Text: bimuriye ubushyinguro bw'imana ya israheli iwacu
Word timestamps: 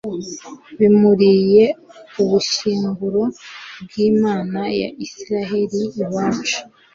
bimuriye 0.77 1.65
ubushyinguro 2.21 3.21
bw'imana 3.83 4.59
ya 4.79 4.89
israheli 5.05 5.81
iwacu 6.03 6.59